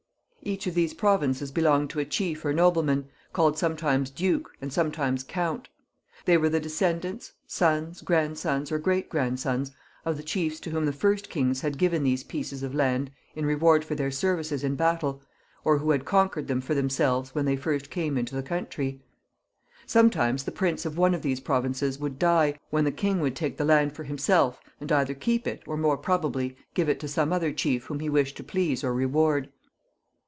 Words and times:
Each 0.43 0.65
of 0.65 0.73
these 0.73 0.95
pro 0.95 1.19
vinces 1.19 1.53
belonged 1.53 1.91
to 1.91 1.99
a 1.99 2.03
chief 2.05 2.43
or 2.43 2.51
nobleman, 2.51 3.07
called 3.31 3.59
sometimes 3.59 4.09
Duke 4.09 4.49
and 4.59 4.73
sometimes 4.73 5.23
Count. 5.23 5.69
They 6.25 6.35
were 6.35 6.49
the 6.49 6.59
descendants, 6.59 7.33
sons, 7.45 8.01
grandsons, 8.01 8.71
or 8.71 8.79
great 8.79 9.07
grandsons 9.07 9.71
of 10.03 10.17
the 10.17 10.23
chiefs 10.23 10.59
to 10.61 10.71
whom 10.71 10.87
the 10.87 10.91
first 10.93 11.29
kings 11.29 11.61
had 11.61 11.77
given 11.77 12.01
these 12.01 12.23
pieces 12.23 12.63
of 12.63 12.73
land 12.73 13.11
in 13.35 13.45
reward 13.45 13.85
for 13.85 13.93
their 13.93 14.09
services 14.09 14.63
in 14.63 14.75
battle, 14.75 15.21
or 15.63 15.77
who 15.77 15.91
had 15.91 16.05
conquered 16.05 16.47
them 16.47 16.59
for 16.59 16.73
themselves 16.73 17.35
when 17.35 17.45
they 17.45 17.55
first 17.55 17.91
came 17.91 18.17
into 18.17 18.33
the 18.35 18.41
country. 18.41 18.99
Some 19.85 20.09
times 20.09 20.43
the 20.43 20.51
prince 20.51 20.87
of 20.87 20.97
one 20.97 21.13
of 21.13 21.21
these 21.21 21.39
provinces 21.39 21.99
would 21.99 22.17
die 22.17 22.45
and 22.45 22.47
leave 22.53 22.55
no 22.55 22.57
children, 22.59 22.67
when 22.71 22.85
the 22.85 22.91
king 22.91 23.19
would 23.19 23.35
take 23.35 23.57
the 23.57 23.63
land 23.65 23.93
for 23.93 24.05
himself 24.05 24.59
and 24.79 24.91
either 24.91 25.13
keep 25.13 25.45
it, 25.45 25.61
or, 25.67 25.77
more 25.77 25.97
probably, 25.97 26.57
give 26.73 26.89
it 26.89 26.99
to 27.01 27.07
some 27.07 27.31
other 27.31 27.51
chief 27.53 27.83
whom 27.85 27.99
he 27.99 28.09
wished 28.09 28.35
to 28.37 28.43
please 28.43 28.83
or 28.83 28.91
reward. 28.91 29.49